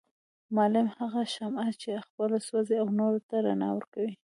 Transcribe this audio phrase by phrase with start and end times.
[0.55, 4.13] معلم هغه شمعه چي خپله سوزي او نورو ته رڼا ورکوي